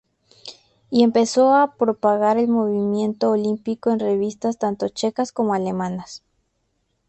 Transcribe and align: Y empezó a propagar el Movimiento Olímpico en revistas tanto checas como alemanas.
Y 0.89 1.03
empezó 1.03 1.53
a 1.53 1.75
propagar 1.75 2.39
el 2.39 2.47
Movimiento 2.47 3.29
Olímpico 3.29 3.91
en 3.91 3.99
revistas 3.99 4.57
tanto 4.57 4.89
checas 4.89 5.31
como 5.31 5.53
alemanas. 5.53 6.23